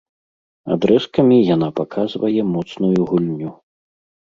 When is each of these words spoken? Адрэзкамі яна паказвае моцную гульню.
Адрэзкамі 0.75 1.37
яна 1.55 1.69
паказвае 1.81 2.41
моцную 2.55 2.99
гульню. 3.13 3.55